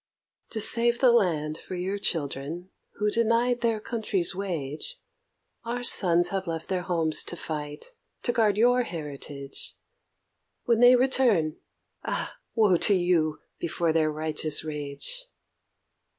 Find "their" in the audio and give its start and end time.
3.61-3.79, 6.69-6.81, 13.93-14.11